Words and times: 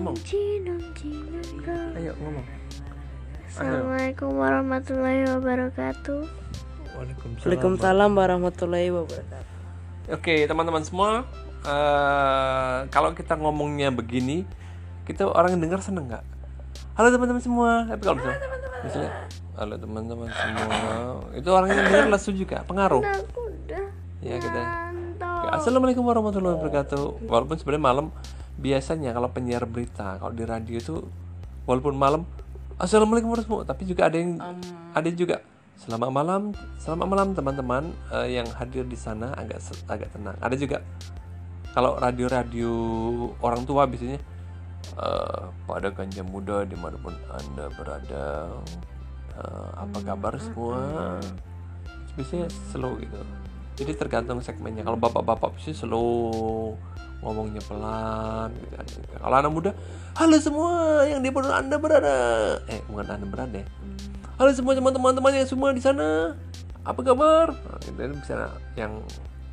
ngomong. 0.00 0.16
Ayo 2.00 2.12
ngomong. 2.16 2.46
Assalamualaikum 3.52 4.30
warahmatullahi 4.32 5.28
wabarakatuh. 5.28 6.20
Waalaikumsalam. 6.96 7.44
Waalaikumsalam 7.44 8.10
warahmatullahi 8.16 8.88
wabarakatuh. 8.96 9.48
Oke 10.16 10.48
teman-teman 10.48 10.80
semua, 10.88 11.28
eh, 11.68 12.78
kalau 12.88 13.12
kita 13.12 13.36
ngomongnya 13.36 13.92
begini, 13.92 14.48
kita 15.04 15.28
orang 15.28 15.60
yang 15.60 15.68
dengar 15.68 15.84
seneng 15.84 16.08
nggak? 16.08 16.24
Halo 16.96 17.12
teman-teman 17.12 17.42
semua. 17.44 17.84
Tapi 17.84 18.00
kalau 18.00 18.16
misalnya, 18.16 18.40
misalnya, 18.80 19.12
halo 19.60 19.74
teman-teman 19.76 20.28
semua, 20.32 20.76
itu 21.36 21.48
orang 21.52 21.68
yang 21.76 21.80
dengar 21.84 22.04
lesu 22.08 22.30
juga, 22.32 22.64
pengaruh. 22.64 23.04
Aku 23.04 23.52
udah 23.52 23.84
Ya 24.24 24.40
kita. 24.40 24.62
Assalamualaikum 25.52 26.04
warahmatullahi 26.08 26.56
wabarakatuh. 26.56 27.28
Walaupun 27.28 27.56
sebenarnya 27.60 27.84
malam 27.84 28.06
biasanya 28.60 29.16
kalau 29.16 29.32
penyiar 29.32 29.64
berita 29.64 30.20
kalau 30.20 30.36
di 30.36 30.44
radio 30.44 30.76
itu 30.76 30.96
walaupun 31.64 31.96
malam 31.96 32.22
Assalamualaikum 32.80 33.36
warahmatullahi 33.36 33.68
tapi 33.68 33.82
juga 33.84 34.08
ada 34.08 34.16
yang 34.16 34.40
ada 34.96 35.08
juga 35.12 35.44
selamat 35.80 36.10
malam, 36.12 36.42
selamat 36.76 37.06
malam 37.08 37.28
teman-teman 37.32 37.84
eh, 38.12 38.36
yang 38.36 38.48
hadir 38.52 38.84
di 38.84 38.96
sana 39.00 39.32
agak 39.32 39.64
agak 39.88 40.12
tenang. 40.12 40.36
Ada 40.44 40.56
juga 40.60 40.84
kalau 41.72 41.96
radio-radio 41.96 42.72
orang 43.40 43.64
tua 43.64 43.88
biasanya 43.88 44.20
eh, 44.96 45.44
pada 45.64 45.88
ganja 45.92 46.20
muda 46.20 46.68
di 46.68 46.76
mana 46.76 47.00
pun 47.00 47.16
anda 47.32 47.72
berada 47.76 48.24
eh, 49.40 49.68
apa 49.76 49.98
kabar 50.04 50.36
semua? 50.36 50.80
biasanya 52.16 52.50
slow 52.68 53.00
gitu. 53.00 53.16
Jadi 53.80 53.92
tergantung 53.96 54.44
segmennya. 54.44 54.84
Kalau 54.84 55.00
bapak-bapak 55.00 55.56
sih 55.62 55.72
slow 55.72 56.76
ngomongnya 57.20 57.60
pelan 57.68 58.48
gitu 58.56 58.74
ada 58.74 58.90
juga. 58.90 59.16
kalau 59.20 59.36
anak 59.36 59.52
muda 59.52 59.70
halo 60.16 60.36
semua 60.40 61.04
yang 61.04 61.20
di 61.20 61.28
pondok 61.28 61.52
anda 61.52 61.76
berada. 61.76 62.18
Eh 62.66 62.80
bukan 62.88 63.06
anda 63.12 63.26
berada 63.28 63.56
ya. 63.60 63.68
halo 64.40 64.50
semua 64.56 64.72
teman-teman 64.76 65.32
yang 65.36 65.48
semua 65.48 65.70
di 65.76 65.82
sana 65.84 66.32
apa 66.80 67.00
kabar? 67.04 67.52
Nah, 67.52 67.76
itu 67.84 68.16
bisa 68.24 68.56
yang 68.72 69.04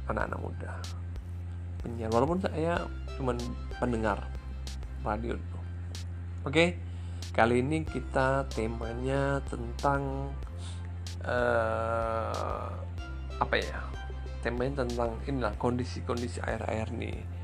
anak-anak 0.08 0.40
muda. 0.40 0.72
Penyiar 1.84 2.08
walaupun 2.16 2.40
saya 2.40 2.88
cuman 3.20 3.36
pendengar 3.84 4.24
radio 5.04 5.36
oke 6.48 6.80
kali 7.36 7.60
ini 7.60 7.84
kita 7.84 8.48
temanya 8.56 9.44
tentang 9.52 10.32
eh 11.28 12.72
apa 13.38 13.56
ya? 13.60 13.80
Temanya 14.42 14.88
tentang 14.88 15.20
inilah 15.28 15.52
kondisi-kondisi 15.60 16.40
air-air 16.40 16.88
nih 16.96 17.37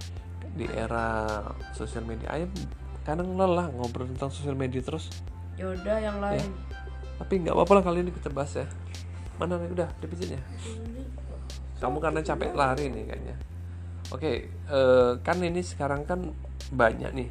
di 0.53 0.65
era 0.69 1.41
sosial 1.73 2.05
media. 2.05 2.29
Ayam 2.29 2.49
kadang 3.03 3.35
lelah 3.35 3.67
ngobrol 3.73 4.07
tentang 4.13 4.31
sosial 4.31 4.55
media 4.55 4.79
terus. 4.79 5.09
Yaudah 5.59 5.97
yang 5.99 6.17
lain. 6.21 6.49
tapi 7.13 7.39
nggak 7.39 7.55
apa-apa 7.55 7.73
lah 7.79 7.83
kali 7.85 7.99
ini 8.03 8.11
kita 8.11 8.29
bahas 8.33 8.53
ya. 8.57 8.67
Mana 9.37 9.55
nih? 9.61 9.69
Udah 9.71 9.89
dipijet 10.01 10.35
ya? 10.35 10.41
Kamu 11.79 12.01
karena 12.01 12.19
capek 12.25 12.51
lari 12.57 12.89
nih 12.89 13.03
kayaknya. 13.05 13.35
Oke 14.11 14.49
eh, 14.49 15.11
kan 15.21 15.37
ini 15.41 15.61
sekarang 15.61 16.03
kan 16.03 16.33
banyak 16.73 17.11
nih. 17.13 17.29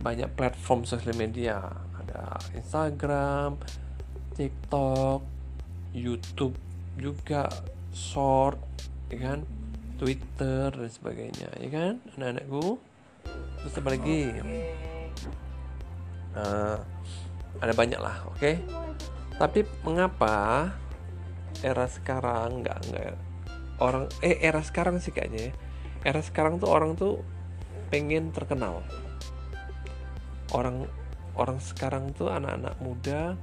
Banyak 0.00 0.32
platform 0.38 0.86
sosial 0.86 1.18
media. 1.18 1.58
Ada 2.00 2.38
Instagram 2.56 3.60
TikTok 4.34 5.20
YouTube 5.92 6.54
juga 6.96 7.50
short 7.90 8.58
ya 9.10 9.18
kan 9.34 9.40
Twitter 10.00 10.72
dan 10.72 10.88
sebagainya 10.88 11.52
ya 11.60 11.68
kan? 11.68 11.94
Anak-anakku. 12.16 12.80
Terus 13.60 13.74
apa 13.76 13.88
lagi? 13.92 14.32
Nah, 16.32 16.80
ada 17.60 17.72
banyak 17.76 18.00
lah 18.00 18.24
oke? 18.32 18.52
Tapi 19.36 19.60
mengapa 19.84 20.72
era 21.60 21.84
sekarang 21.84 22.64
nggak 22.64 22.78
nggak 22.88 23.12
orang 23.84 24.08
eh 24.24 24.40
era 24.40 24.64
sekarang 24.64 25.04
sih 25.04 25.12
kayaknya 25.12 25.52
ya. 25.52 25.52
Era 26.00 26.24
sekarang 26.24 26.56
tuh 26.56 26.72
orang 26.72 26.96
tuh 26.96 27.20
pengen 27.92 28.32
terkenal. 28.32 28.80
Orang 30.56 30.88
orang 31.36 31.60
sekarang 31.60 32.16
tuh 32.16 32.32
anak-anak 32.32 32.80
muda 32.80 33.36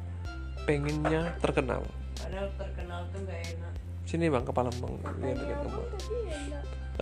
pengennya 0.66 1.38
terkenal. 1.38 1.86
Padahal 2.18 2.50
terkenal 2.58 3.06
tuh 3.14 3.22
gak 3.30 3.42
enak. 3.46 3.74
Sini 4.08 4.32
bang 4.32 4.48
kepala 4.48 4.72
bang 4.80 4.96
lihat 5.20 5.38
lihat 5.44 5.60
kamu. 5.68 5.84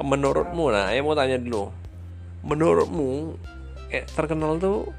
menurutmu 0.02 0.74
nah 0.74 0.90
saya 0.90 1.06
mau 1.06 1.14
tanya 1.14 1.38
dulu. 1.38 1.70
Menurutmu 2.42 3.38
eh, 3.94 4.04
terkenal 4.10 4.58
tuh 4.58 4.90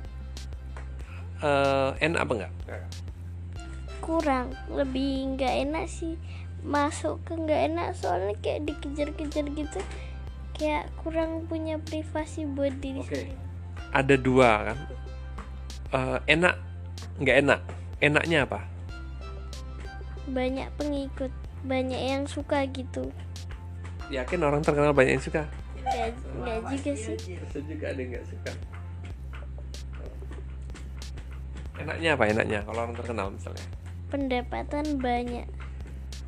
eh, 1.43 1.91
enak 1.99 2.21
apa 2.22 2.33
enggak? 2.39 2.53
Kurang. 3.99 4.55
Lebih 4.71 5.34
nggak 5.34 5.55
enak 5.67 5.84
sih. 5.91 6.15
Masuk 6.62 7.19
ke 7.27 7.34
nggak 7.34 7.75
enak 7.75 7.89
soalnya 7.99 8.38
kayak 8.38 8.71
dikejar-kejar 8.71 9.50
gitu. 9.50 9.81
Kayak 10.55 10.88
kurang 11.03 11.50
punya 11.50 11.77
privasi 11.83 12.47
buat 12.47 12.73
diri 12.78 13.03
Oke. 13.03 13.11
sendiri. 13.11 13.34
Ada 13.91 14.15
dua 14.15 14.50
kan? 14.73 14.78
Eh, 15.91 16.19
enak 16.38 16.55
nggak 17.19 17.37
enak. 17.43 17.61
Enaknya 17.99 18.47
apa? 18.47 18.62
Banyak 20.31 20.71
pengikut 20.78 21.33
banyak 21.66 21.99
yang 21.99 22.25
suka 22.31 22.62
gitu. 22.71 23.10
Yakin 24.09 24.41
orang 24.47 24.62
terkenal 24.62 24.94
banyak 24.94 25.19
yang 25.19 25.25
suka? 25.27 25.43
Nggak 25.82 26.15
nggak 26.43 26.59
juga 26.78 26.93
sih. 26.94 27.16
Bisa 27.34 27.59
juga 27.66 27.84
ada 27.91 27.99
yang 27.99 28.10
nggak 28.15 28.27
suka. 28.31 28.53
Enaknya 31.76 32.10
apa 32.16 32.25
enaknya 32.31 32.60
kalau 32.65 32.81
orang 32.87 32.97
terkenal 32.97 33.26
misalnya? 33.34 33.66
Pendapatan 34.09 34.87
banyak. 35.03 35.47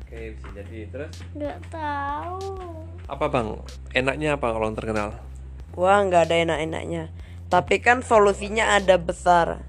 Oke 0.03 0.35
bisa 0.35 0.47
jadi. 0.53 0.77
Terus? 0.91 1.13
Nggak 1.33 1.57
tahu. 1.71 2.59
Apa 3.07 3.25
bang? 3.31 3.47
Enaknya 3.95 4.35
apa 4.35 4.51
kalau 4.51 4.67
orang 4.67 4.77
terkenal? 4.77 5.09
Wah 5.79 6.03
nggak 6.03 6.29
ada 6.29 6.35
enak-enaknya. 6.35 7.09
Tapi 7.47 7.79
kan 7.81 8.03
solusinya 8.03 8.75
ada 8.75 8.99
besar. 8.99 9.63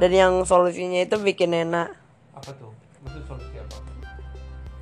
Dan 0.00 0.10
yang 0.16 0.32
solusinya 0.48 1.04
itu 1.04 1.20
bikin 1.20 1.52
enak. 1.52 1.92
apa 2.32 2.56
tuh? 2.56 2.72
Maksud 3.04 3.22
solusi 3.28 3.59
apa 3.59 3.59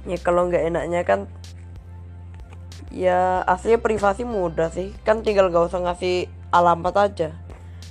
Ya 0.09 0.17
kalau 0.19 0.49
nggak 0.49 0.65
enaknya 0.73 1.05
kan 1.05 1.29
ya 2.89 3.45
aslinya 3.45 3.79
privasi 3.79 4.25
mudah 4.25 4.73
sih. 4.73 4.97
Kan 5.05 5.21
tinggal 5.21 5.53
gak 5.53 5.69
usah 5.69 5.85
ngasih 5.85 6.27
alamat 6.49 6.95
aja. 6.97 7.29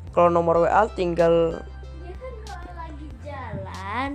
Kalau 0.10 0.34
nomor 0.34 0.66
WA 0.66 0.90
tinggal 0.98 1.62
ya 2.02 2.14
kan 2.18 2.34
kalau 2.42 2.74
lagi 2.74 3.08
jalan 3.22 4.10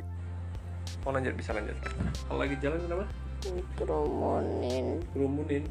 mau 1.03 1.11
lanjut 1.15 1.35
bisa 1.35 1.51
lanjut 1.55 1.75
kalau 2.27 2.39
lagi 2.43 2.55
jalan 2.59 2.79
kenapa 2.83 3.07
kerumunin 3.75 4.87
kerumunin 5.11 5.63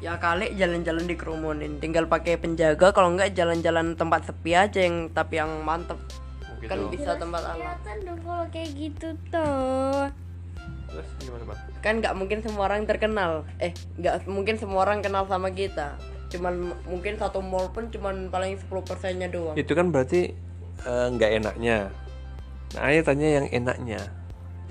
ya 0.00 0.20
kali 0.20 0.52
jalan-jalan 0.56 1.04
dikerumunin. 1.08 1.80
Tinggal 1.80 2.04
pakai 2.08 2.36
penjaga 2.36 2.92
kalau 2.92 3.16
nggak 3.16 3.32
jalan-jalan 3.32 3.96
tempat 3.96 4.28
sepi 4.28 4.52
aja 4.52 4.80
yang 4.84 5.08
tapi 5.08 5.40
yang 5.40 5.64
mantep. 5.64 5.96
Oh, 5.96 6.56
Kan 6.68 6.88
gitu. 6.88 7.00
bisa 7.00 7.16
tempat 7.16 7.40
alam. 7.44 7.56
kelihatan 7.56 7.96
dong 8.04 8.20
kalau 8.24 8.46
kayak 8.52 8.70
gitu 8.76 9.08
tuh 9.28 10.08
terus 10.96 11.08
gimana 11.20 11.44
bang? 11.44 11.58
Kan 11.84 11.94
nggak 12.00 12.14
mungkin 12.16 12.38
semua 12.40 12.62
orang 12.72 12.88
terkenal. 12.88 13.44
Eh 13.60 13.76
nggak 14.00 14.24
mungkin 14.24 14.56
semua 14.56 14.88
orang 14.88 15.04
kenal 15.04 15.28
sama 15.28 15.52
kita. 15.52 16.00
Cuman 16.32 16.72
mungkin 16.88 17.20
satu 17.20 17.44
mall 17.44 17.68
pun 17.70 17.92
cuman 17.92 18.32
paling 18.32 18.56
10 18.56 18.72
persennya 18.82 19.28
doang. 19.28 19.52
Itu 19.54 19.76
kan 19.76 19.92
berarti 19.92 20.32
eh, 20.82 21.06
nggak 21.12 21.30
enaknya. 21.44 21.92
Nah 22.74 22.82
ayo 22.88 23.00
tanya 23.04 23.28
yang 23.42 23.46
enaknya. 23.52 24.00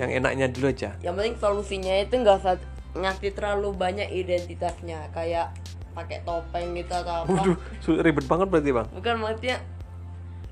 Yang 0.01 0.09
enaknya 0.17 0.45
dulu 0.49 0.67
aja. 0.73 0.89
Yang 0.99 1.13
penting 1.21 1.35
solusinya 1.37 1.93
itu 2.01 2.13
nggak 2.17 2.35
usah 2.41 2.57
ngasih 2.97 3.31
terlalu 3.37 3.69
banyak 3.77 4.09
identitasnya. 4.09 5.13
Kayak 5.13 5.53
pakai 5.95 6.25
topeng 6.27 6.75
gitu 6.75 6.91
atau 6.91 7.23
apa. 7.23 7.31
Waduh 7.31 7.57
ribet 8.03 8.25
banget 8.25 8.47
berarti 8.49 8.71
bang. 8.73 8.87
Bukan 8.91 9.15
maksudnya 9.21 9.57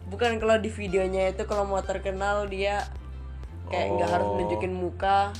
bukan 0.07 0.37
kalau 0.37 0.55
di 0.61 0.69
videonya 0.69 1.33
itu 1.33 1.43
kalau 1.43 1.65
mau 1.65 1.81
terkenal 1.81 2.45
dia 2.47 2.85
kayak 3.71 3.87
nggak 3.97 4.09
harus 4.11 4.27
Oh. 4.27 4.35
nunjukin 4.39 4.73
muka 4.75 5.31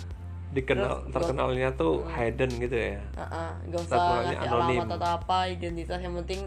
dikenal 0.53 1.09
Terus, 1.09 1.13
terkenalnya 1.17 1.73
tuh 1.73 2.05
hidden 2.05 2.51
gitu 2.61 2.77
ya? 2.77 3.01
Heeh, 3.17 3.49
nggak 3.67 3.81
usah 3.89 3.97
ngasih 3.97 4.37
anonim. 4.45 4.79
alamat 4.85 4.97
atau 5.01 5.09
apa 5.17 5.37
identitas 5.49 5.99
yang 5.99 6.13
penting 6.21 6.41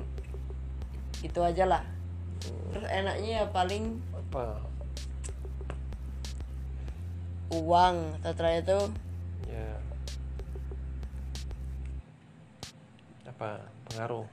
itu 1.27 1.41
aja 1.43 1.65
lah. 1.67 1.83
Terus 2.71 2.87
enaknya 2.87 3.31
ya 3.43 3.45
paling 3.51 3.99
apa? 4.15 4.63
uang 7.47 7.97
setelah 8.23 8.59
itu 8.59 8.79
ya. 9.51 9.69
Apa? 13.27 13.59
Pengaruh. 13.91 14.27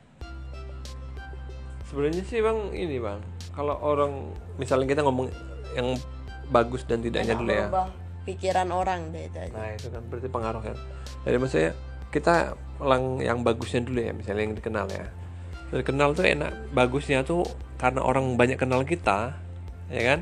Sebenarnya 1.89 2.23
sih 2.25 2.41
bang 2.41 2.59
ini 2.73 2.97
bang. 3.01 3.21
Kalau 3.53 3.77
orang 3.81 4.33
misalnya 4.57 4.85
kita 4.89 5.01
ngomong 5.05 5.29
yang 5.77 5.97
bagus 6.49 6.85
dan 6.85 7.01
tidaknya 7.01 7.37
enak 7.37 7.41
dulu 7.41 7.49
ya. 7.53 7.65
merubah 7.69 8.02
pikiran 8.23 8.71
orang 8.71 9.11
deh 9.11 9.27
itu 9.27 9.37
aja. 9.39 9.55
Nah 9.55 9.69
itu 9.75 9.87
kan 9.91 10.03
berarti 10.07 10.27
pengaruh 10.31 10.61
kan. 10.63 10.77
Jadi 11.27 11.37
maksudnya 11.39 11.71
kita 12.13 12.35
lang 12.83 13.19
yang 13.19 13.41
bagusnya 13.41 13.81
dulu 13.83 13.99
ya, 13.99 14.13
misalnya 14.15 14.43
yang 14.47 14.55
dikenal 14.57 14.87
ya. 14.91 15.07
terkenal 15.73 16.13
tuh 16.13 16.21
enak 16.21 16.69
bagusnya 16.69 17.25
tuh 17.25 17.41
karena 17.81 18.05
orang 18.05 18.37
banyak 18.37 18.61
kenal 18.61 18.85
kita 18.85 19.33
ya 19.89 20.01
kan? 20.05 20.19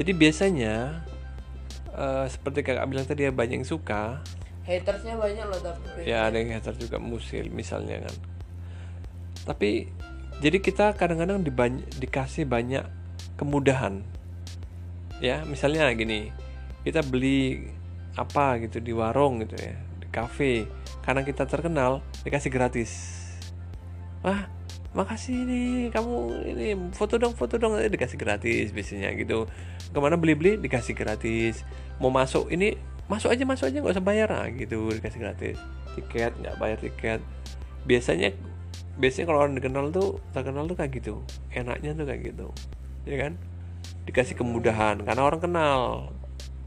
Jadi 0.00 0.16
biasanya 0.16 1.04
eh, 1.92 2.24
seperti 2.32 2.64
kakak 2.64 2.88
bilang 2.88 3.04
tadi 3.04 3.28
ya 3.28 3.32
banyak 3.34 3.60
yang 3.60 3.68
suka. 3.68 4.24
Hatersnya 4.64 5.20
banyak 5.20 5.44
loh 5.44 5.60
tapi 5.60 6.08
ya 6.08 6.32
ada 6.32 6.40
yang 6.40 6.56
hater 6.56 6.72
juga 6.80 6.96
musil 6.96 7.52
misalnya 7.52 8.00
kan. 8.00 8.16
Tapi 9.52 9.92
jadi 10.40 10.56
kita 10.56 10.96
kadang-kadang 10.96 11.44
dibany- 11.44 11.84
dikasih 12.00 12.48
banyak 12.48 12.88
kemudahan. 13.36 14.00
Ya 15.20 15.44
misalnya 15.44 15.92
gini 15.92 16.32
kita 16.88 17.04
beli 17.04 17.68
apa 18.16 18.56
gitu 18.64 18.80
di 18.80 18.96
warung 18.96 19.44
gitu 19.44 19.60
ya 19.60 19.76
di 20.00 20.08
kafe 20.08 20.64
karena 21.04 21.20
kita 21.20 21.44
terkenal 21.44 22.00
dikasih 22.24 22.48
gratis. 22.48 22.90
Wah 24.24 24.48
makasih 24.96 25.44
nih 25.44 25.92
kamu 25.92 26.16
ini 26.48 26.66
foto 26.96 27.20
dong 27.20 27.36
foto 27.36 27.60
dong. 27.60 27.76
Eh, 27.76 27.92
dikasih 27.92 28.16
gratis 28.16 28.72
biasanya 28.72 29.12
gitu. 29.20 29.44
Ke 29.92 29.98
mana 30.00 30.16
beli-beli 30.16 30.56
dikasih 30.56 30.96
gratis. 30.96 31.60
Mau 32.00 32.08
masuk 32.08 32.48
ini 32.48 32.80
masuk 33.04 33.28
aja 33.36 33.44
masuk 33.44 33.68
aja 33.68 33.84
nggak 33.84 33.94
usah 34.00 34.04
bayar. 34.04 34.28
Ah, 34.32 34.48
gitu 34.48 34.88
dikasih 34.88 35.20
gratis. 35.20 35.56
Tiket 35.92 36.32
nggak 36.40 36.56
bayar 36.56 36.80
tiket. 36.80 37.20
Biasanya 37.84 38.32
biasanya 38.96 39.28
kalau 39.28 39.44
orang 39.44 39.54
dikenal 39.60 39.92
tuh 39.92 40.24
terkenal 40.32 40.64
tuh 40.64 40.76
kayak 40.80 40.92
gitu. 40.96 41.20
Enaknya 41.52 41.92
tuh 41.92 42.08
kayak 42.08 42.32
gitu. 42.32 42.48
Ya 43.04 43.28
kan? 43.28 43.36
Dikasih 44.08 44.40
kemudahan 44.40 45.04
karena 45.04 45.22
orang 45.22 45.40
kenal 45.40 45.80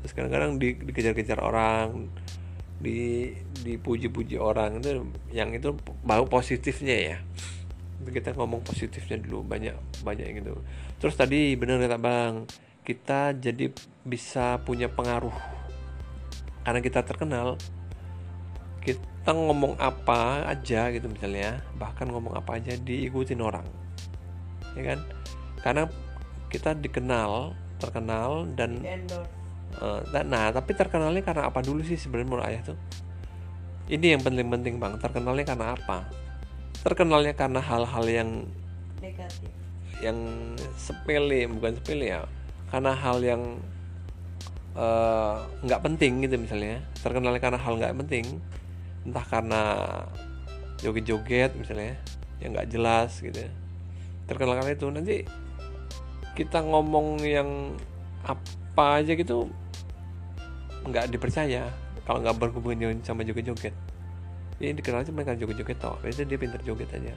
terus 0.01 0.13
kadang-kadang 0.17 0.57
di, 0.57 0.73
dikejar-kejar 0.77 1.39
orang 1.39 2.09
di 2.81 3.29
dipuji-puji 3.61 4.41
orang 4.41 4.81
itu 4.81 5.05
yang 5.29 5.53
itu 5.53 5.77
baru 6.01 6.25
positifnya 6.25 6.97
ya. 6.97 7.17
Kita 8.01 8.33
ngomong 8.33 8.65
positifnya 8.65 9.21
dulu 9.21 9.45
banyak 9.45 9.77
banyak 10.01 10.41
gitu. 10.41 10.57
Terus 10.97 11.13
tadi 11.13 11.53
benar 11.53 11.77
kata 11.77 12.01
bang 12.01 12.33
kita 12.81 13.37
jadi 13.37 13.69
bisa 14.01 14.57
punya 14.65 14.89
pengaruh. 14.89 15.33
Karena 16.65 16.81
kita 16.81 17.05
terkenal 17.05 17.61
kita 18.81 19.29
ngomong 19.37 19.77
apa 19.77 20.49
aja 20.49 20.89
gitu 20.89 21.05
misalnya 21.05 21.61
bahkan 21.77 22.09
ngomong 22.09 22.33
apa 22.33 22.57
aja 22.57 22.73
diikutin 22.73 23.37
orang. 23.37 23.69
Ya 24.73 24.97
kan? 24.97 24.99
Karena 25.61 25.83
kita 26.49 26.73
dikenal 26.73 27.53
terkenal 27.77 28.49
dan 28.57 28.81
Eh, 29.79 30.23
nah, 30.27 30.51
tapi 30.51 30.75
terkenalnya 30.75 31.23
karena 31.23 31.47
apa 31.47 31.63
dulu 31.63 31.81
sih 31.85 31.95
sebenarnya 31.95 32.27
menurut 32.27 32.45
ayah 32.51 32.61
tuh? 32.73 32.77
Ini 33.87 34.17
yang 34.17 34.21
penting-penting 34.23 34.77
bang. 34.77 34.93
Terkenalnya 34.99 35.45
karena 35.47 35.65
apa? 35.75 36.07
Terkenalnya 36.81 37.33
karena 37.37 37.59
hal-hal 37.63 38.05
yang 38.07 38.29
negatif 38.99 39.51
yang 40.01 40.17
sepele, 40.75 41.45
bukan 41.45 41.77
sepele 41.77 42.05
ya. 42.17 42.21
Karena 42.73 42.91
hal 42.97 43.21
yang 43.21 43.61
eh, 44.73 45.35
nggak 45.61 45.81
penting 45.85 46.25
gitu 46.25 46.35
misalnya. 46.41 46.81
Terkenalnya 46.99 47.41
karena 47.41 47.59
hal 47.61 47.73
nggak 47.77 47.95
penting, 48.05 48.25
entah 49.05 49.25
karena 49.29 49.61
joget-joget 50.81 51.53
misalnya, 51.53 51.95
yang 52.41 52.57
nggak 52.57 52.69
jelas 52.73 53.21
gitu. 53.21 53.45
ya. 53.45 53.51
Terkenal 54.25 54.57
karena 54.57 54.73
itu 54.73 54.87
nanti 54.89 55.15
kita 56.33 56.63
ngomong 56.63 57.21
yang 57.21 57.75
apa 58.23 59.03
aja 59.03 59.13
gitu 59.13 59.51
nggak 60.85 61.13
dipercaya 61.13 61.69
kalau 62.05 62.19
nggak 62.25 62.37
berhubungan 62.41 62.97
sama 63.05 63.21
joget-joget. 63.21 63.73
Ini 64.61 64.77
dikenal 64.77 65.05
cuma 65.05 65.25
karena 65.25 65.41
joget-joget 65.41 65.77
toh. 65.81 65.97
Biasanya 66.01 66.27
dia 66.33 66.39
pintar 66.41 66.61
joget 66.61 66.89
aja. 66.93 67.13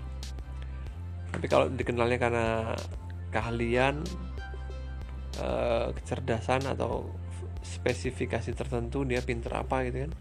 Tapi 1.32 1.46
kalau 1.48 1.66
dikenalnya 1.72 2.18
karena 2.20 2.46
keahlian 3.32 4.04
eh, 5.40 5.88
kecerdasan 6.00 6.62
atau 6.68 7.08
spesifikasi 7.64 8.52
tertentu 8.52 9.08
dia 9.08 9.24
pintar 9.24 9.64
apa 9.64 9.88
gitu 9.88 10.04
kan 10.04 10.12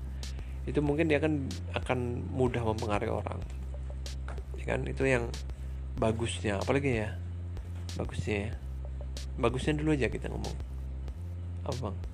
itu 0.64 0.80
mungkin 0.80 1.12
dia 1.12 1.20
akan 1.20 1.44
akan 1.76 2.00
mudah 2.32 2.64
mempengaruhi 2.64 3.12
orang. 3.12 3.40
Ya 4.56 4.64
kan? 4.64 4.88
Itu 4.88 5.04
yang 5.04 5.28
bagusnya. 6.00 6.64
Apalagi 6.64 7.04
ya? 7.04 7.20
Bagusnya 8.00 8.38
ya? 8.48 8.54
Bagusnya 9.36 9.76
dulu 9.76 9.92
aja 9.92 10.08
kita 10.08 10.32
ngomong. 10.32 10.56
Apa 11.68 11.92
bang 11.92 12.13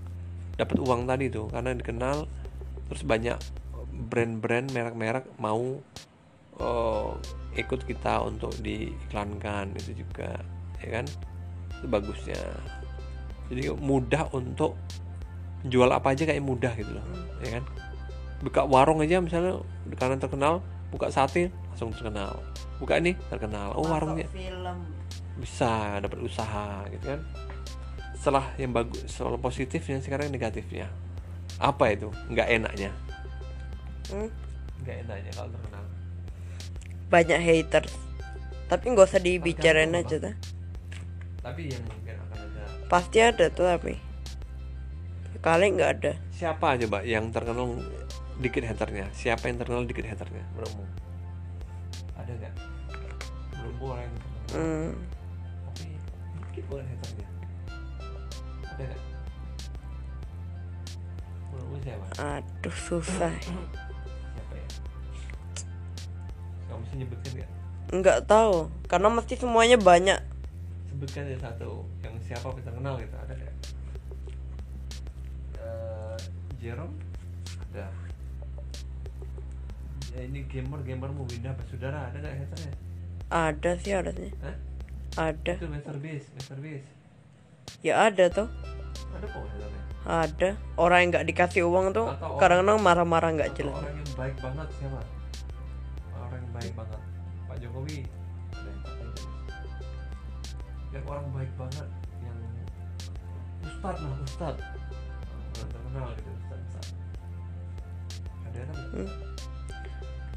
dapat 0.59 0.77
uang 0.83 1.07
tadi 1.07 1.31
tuh 1.31 1.47
karena 1.47 1.71
dikenal 1.71 2.27
terus 2.91 3.03
banyak 3.07 3.39
brand-brand 4.11 4.67
merek-merek 4.75 5.25
mau 5.39 5.79
eh, 6.59 7.11
ikut 7.56 7.88
kita 7.88 8.27
untuk 8.27 8.51
diiklankan 8.59 9.71
itu 9.79 10.03
juga 10.03 10.35
ya 10.83 11.00
kan? 11.00 11.06
Itu 11.79 11.88
bagusnya. 11.88 12.44
Jadi 13.47 13.71
mudah 13.79 14.29
untuk 14.35 14.75
jual 15.63 15.89
apa 15.91 16.15
aja 16.15 16.23
kayak 16.27 16.44
mudah 16.44 16.75
gitu 16.75 16.91
loh 16.91 17.06
ya 17.39 17.59
kan? 17.59 17.63
Buka 18.44 18.63
warung 18.67 19.00
aja 19.00 19.23
misalnya 19.23 19.63
karena 19.95 20.19
terkenal 20.19 20.63
buka 20.91 21.07
sate 21.07 21.51
langsung 21.71 21.95
terkenal. 21.95 22.35
Buka 22.83 23.00
ini 23.00 23.15
terkenal. 23.31 23.75
Oh 23.75 23.88
warungnya 23.88 24.27
film. 24.31 24.83
bisa 25.39 26.03
dapat 26.03 26.19
usaha 26.19 26.83
gitu 26.91 27.15
kan 27.15 27.19
setelah 28.19 28.51
yang 28.60 28.75
bagus 28.75 29.07
soal 29.07 29.39
positifnya 29.39 30.04
sekarang 30.04 30.27
negatifnya. 30.27 30.92
Apa 31.56 31.95
itu? 31.95 32.12
Nggak 32.27 32.48
enaknya? 32.51 32.92
Hmm, 34.12 34.27
nggak 34.83 34.95
enaknya 35.07 35.31
kalau 35.39 35.50
terkenal. 35.56 35.83
Banyak 37.07 37.39
haters. 37.39 37.95
Tapi 38.68 38.86
nggak 38.92 39.07
usah 39.07 39.24
dibicarain 39.24 39.95
aja 39.95 40.19
dah. 40.19 40.36
Tapi 41.39 41.71
yang 41.71 41.83
mungkin 41.88 42.19
akan 42.27 42.38
ada 42.44 42.63
pasti 42.92 43.18
ada 43.24 43.48
tuh 43.48 43.63
tapi 43.63 43.95
kali 45.39 45.71
nggak 45.71 45.92
ada. 46.04 46.13
Siapa 46.36 46.75
aja 46.75 46.92
mbak 46.92 47.07
yang 47.07 47.31
terkenal 47.31 47.80
dikit 48.44 48.68
haternya? 48.68 49.07
Siapa 49.16 49.48
yang 49.48 49.63
terkenal 49.63 49.88
dikit 49.88 50.04
haternya? 50.04 50.44
Menurutmu 50.60 50.86
ada 52.19 52.31
nggak? 52.36 52.54
Menurutmu 53.56 53.86
orang 53.88 54.04
yang 54.04 54.16
terkenal. 54.19 54.51
Hmm, 54.51 54.92
tapi 55.71 55.88
dikit 56.51 56.66
banget 56.68 56.88
haternya 56.92 57.27
ada. 58.86 58.98
Menurutmu 61.52 61.78
siapa? 61.84 62.06
Aduh 62.40 62.76
susah. 62.76 63.34
Siapa 63.36 64.54
ya? 64.56 64.68
Kamu 66.70 66.80
bisa 66.86 66.94
nyebutkan 66.96 67.31
nggak? 67.36 67.50
Nggak 67.90 68.20
tahu 68.30 68.56
karena 68.88 69.08
mesti 69.12 69.33
semuanya 69.36 69.78
banyak. 69.81 70.19
Sebutkan 70.88 71.28
ya 71.28 71.38
satu 71.42 71.83
yang 72.06 72.16
siapa 72.24 72.48
yang 72.54 72.64
terkenal 72.64 72.94
gitu 73.02 73.16
ada 73.18 73.33
nggak? 73.36 73.56
Eh, 75.59 76.18
Jerome? 76.62 76.95
Ada. 77.69 77.88
Ya 80.16 80.21
ini 80.26 80.42
gamer 80.50 80.81
gamer 80.83 81.09
mau 81.14 81.28
pindah 81.28 81.54
apa 81.54 81.64
saudara 81.69 82.09
ada 82.09 82.18
nggak 82.18 82.33
haternya 82.33 82.74
ada 83.30 83.78
sih 83.78 83.94
harusnya 83.94 84.33
Hah? 84.42 84.57
ada. 85.30 85.54
Itu 85.54 85.69
Mr. 85.69 85.95
Beast 86.02 86.33
Mr. 86.33 86.57
Beast 86.57 86.90
ya 87.80 88.12
ada 88.12 88.26
tuh. 88.28 88.48
Ada 89.16 89.26
kok 89.28 89.40
haternya 89.40 89.69
ada. 90.09 90.50
Orang 90.80 91.00
yang 91.00 91.09
nggak 91.14 91.28
dikasih 91.30 91.64
uang 91.68 91.94
tuh 91.94 92.07
kadang-kadang 92.42 92.80
marah-marah 92.81 93.30
nggak 93.36 93.54
jelas. 93.56 93.76
orang 93.78 93.95
yang 93.95 94.12
baik 94.18 94.36
banget 94.42 94.68
siapa? 94.80 95.00
Orang 96.16 96.40
yang 96.42 96.54
baik 96.56 96.71
banget. 96.76 97.00
Pak 97.48 97.57
Jokowi. 97.62 97.98
Ada 100.90 100.98
yang 100.98 101.06
orang 101.06 101.28
baik 101.31 101.52
banget 101.56 101.88
yang 102.26 102.38
Ustad 103.64 103.95
lah 104.02 104.14
Ustad. 104.26 104.56
Orang 104.57 105.69
terkenal 105.69 106.07
gitu 106.18 106.30
Ustad 106.36 106.59
Ustad. 106.68 106.86
Ada 108.50 108.59
kan? 108.66 108.76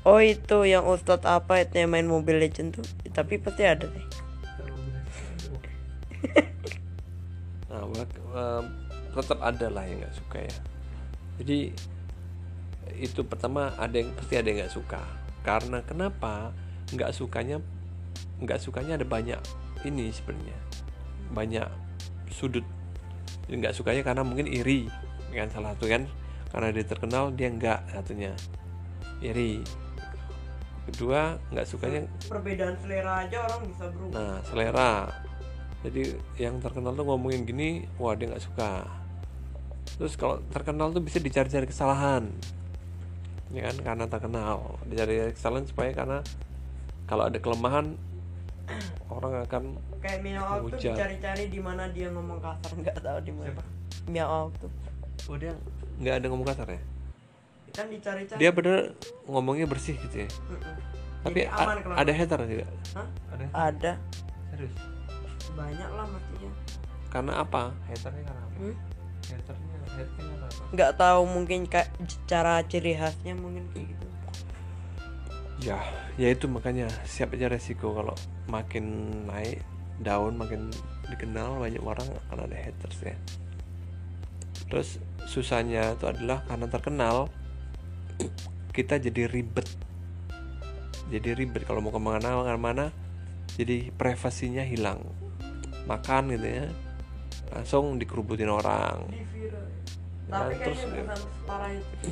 Oh 0.03 0.19
itu 0.19 0.67
yang 0.67 0.83
ustadz 0.83 1.23
apa 1.23 1.63
itu 1.63 1.79
yang 1.79 1.95
main 1.95 2.11
Mobile 2.11 2.43
Legend 2.43 2.75
tuh? 2.75 2.87
Tapi 3.15 3.39
pasti 3.39 3.63
ada 3.63 3.87
sih 3.87 4.22
em, 7.91 8.65
tetap 9.13 9.39
ada 9.43 9.67
lah 9.69 9.85
yang 9.85 9.99
nggak 10.01 10.17
suka 10.17 10.39
ya. 10.41 10.57
Jadi 11.43 11.59
itu 12.99 13.21
pertama 13.25 13.73
ada 13.79 13.95
yang 13.97 14.11
pasti 14.15 14.35
ada 14.39 14.47
yang 14.47 14.59
nggak 14.65 14.75
suka. 14.75 15.03
Karena 15.43 15.83
kenapa? 15.83 16.55
Nggak 16.93 17.11
sukanya 17.17 17.59
nggak 18.43 18.59
sukanya 18.59 18.99
ada 18.99 19.07
banyak 19.07 19.41
ini 19.83 20.13
sebenarnya. 20.13 20.59
Banyak 21.33 21.69
sudut. 22.31 22.67
Nggak 23.49 23.75
sukanya 23.75 24.03
karena 24.07 24.23
mungkin 24.23 24.47
iri 24.47 24.87
kan 25.33 25.49
salah 25.49 25.73
satu 25.75 25.89
kan. 25.89 26.05
Karena 26.53 26.69
dia 26.69 26.85
terkenal 26.85 27.33
dia 27.33 27.49
nggak 27.49 27.81
satunya. 27.91 28.33
Iri. 29.25 29.65
Kedua 30.83 31.39
nggak 31.55 31.67
sukanya 31.67 32.03
perbedaan 32.27 32.75
selera 32.83 33.23
aja 33.23 33.39
orang 33.47 33.61
bisa 33.71 33.85
berubah. 33.95 34.15
Nah, 34.19 34.37
selera. 34.45 34.91
Jadi 35.83 36.15
yang 36.39 36.63
terkenal 36.63 36.95
tuh 36.95 37.03
ngomongin 37.03 37.43
gini, 37.43 37.91
wah 37.99 38.15
dia 38.15 38.31
nggak 38.31 38.45
suka. 38.47 38.87
Terus 39.99 40.15
kalau 40.15 40.39
terkenal 40.55 40.95
tuh 40.95 41.03
bisa 41.03 41.19
dicari-cari 41.19 41.67
kesalahan, 41.67 42.31
ya 43.51 43.67
kan? 43.67 43.77
Karena 43.83 44.05
terkenal, 44.07 44.79
dicari 44.87 45.35
kesalahan 45.35 45.67
supaya 45.67 45.91
karena 45.91 46.19
kalau 47.11 47.27
ada 47.27 47.39
kelemahan 47.43 47.99
orang 49.11 49.43
akan 49.45 49.63
kayak 50.01 50.23
Miao 50.23 50.65
tuh 50.71 50.79
dicari-cari 50.79 51.51
di 51.51 51.61
mana 51.61 51.91
dia 51.91 52.09
ngomong 52.15 52.39
kasar 52.39 52.71
nggak 52.79 52.97
tahu 53.03 53.19
di 53.27 53.33
mana. 53.35 53.63
Miao 54.07 54.55
tuh. 54.63 54.71
Oh 55.27 55.37
dia 55.37 55.53
nggak 55.99 56.15
ada 56.23 56.27
ngomong 56.31 56.47
kasar 56.47 56.67
ya? 56.71 56.81
Kan 57.75 57.91
dicari-cari. 57.91 58.39
Dia 58.39 58.51
bener 58.55 58.95
ngomongnya 59.27 59.67
bersih 59.67 59.99
gitu 59.99 60.25
ya? 60.25 60.31
Mm-mm. 60.31 60.77
tapi 61.23 61.47
Jadi 61.47 61.55
aman 61.55 61.77
ada 61.95 62.13
hater 62.19 62.41
juga 62.51 62.67
Hah? 62.99 63.09
ada 63.31 63.45
ada. 63.55 63.93
Serius 64.51 64.92
banyak 65.55 65.91
lah 65.93 66.07
mestinya 66.07 66.53
karena 67.13 67.45
apa? 67.45 67.77
Haternya 67.93 68.25
karena 68.25 68.43
apa? 68.49 68.57
Hmm? 68.57 68.77
haternya 69.23 69.77
haternya 69.85 70.13
karena 70.17 70.47
apa? 70.49 70.63
Nggak 70.73 70.93
tahu 70.97 71.21
mungkin 71.29 71.61
kayak 71.69 71.89
cara 72.25 72.65
ciri 72.65 72.97
khasnya 72.97 73.37
mungkin 73.37 73.69
kayak 73.77 73.93
gitu. 73.93 74.07
Ya 75.63 75.79
ya 76.17 76.29
itu 76.33 76.49
makanya 76.49 76.89
siap 77.05 77.37
aja 77.37 77.53
resiko 77.53 77.93
kalau 77.93 78.17
makin 78.49 79.13
naik 79.29 79.61
daun 80.01 80.41
makin 80.41 80.73
dikenal 81.13 81.61
banyak 81.61 81.85
orang 81.85 82.09
akan 82.33 82.49
ada 82.49 82.57
haters 82.57 82.99
ya. 83.05 83.17
Terus 84.73 84.97
susahnya 85.29 85.93
itu 85.93 86.09
adalah 86.09 86.41
karena 86.49 86.67
terkenal 86.73 87.29
kita 88.73 88.97
jadi 88.97 89.29
ribet. 89.29 89.69
Jadi 91.13 91.37
ribet 91.37 91.69
kalau 91.69 91.85
mau 91.85 91.93
ke 91.93 92.01
mana 92.01 92.41
mana 92.57 92.89
jadi 93.53 93.93
privasinya 93.93 94.65
hilang 94.65 95.05
makan 95.87 96.23
gitu 96.35 96.47
ya. 96.47 96.67
Langsung 97.53 98.01
dikerubutin 98.01 98.49
orang. 98.49 99.09
Ya, 99.13 99.25
tapi 100.33 100.55
terus 100.65 100.81
ya. 100.81 100.89
itu 100.89 102.09